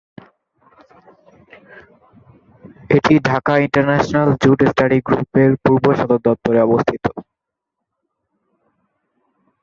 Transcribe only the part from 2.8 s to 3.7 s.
এটি ঢাকা